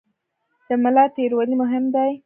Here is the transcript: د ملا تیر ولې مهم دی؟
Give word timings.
د 0.67 0.69
ملا 0.83 1.05
تیر 1.15 1.31
ولې 1.35 1.55
مهم 1.61 1.83
دی؟ 1.93 2.11